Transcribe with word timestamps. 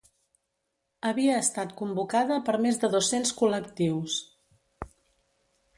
Havia 1.09 1.35
estat 1.41 1.75
convocada 1.83 2.39
per 2.49 2.57
més 2.67 2.81
de 2.85 2.91
dos-cents 2.97 3.37
col·lectius. 3.43 4.19